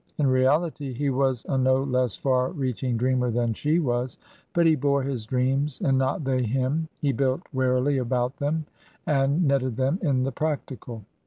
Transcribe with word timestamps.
In 0.17 0.25
reality 0.25 0.93
he 0.93 1.11
was 1.11 1.45
a 1.47 1.59
no 1.59 1.83
less 1.83 2.15
far 2.15 2.49
reaching 2.53 2.97
dreamer 2.97 3.29
than 3.29 3.53
she 3.53 3.77
was; 3.77 4.17
but 4.51 4.65
he 4.65 4.73
bore 4.75 5.03
his 5.03 5.27
dreams, 5.27 5.79
and 5.79 5.95
not 5.95 6.23
they 6.23 6.41
him; 6.41 6.87
he 6.97 7.11
built 7.11 7.43
warily 7.53 7.99
about 7.99 8.37
them 8.37 8.65
and 9.05 9.43
netted 9.47 9.77
them 9.77 9.99
in 10.01 10.23
the 10.23 10.31
practical. 10.31 11.03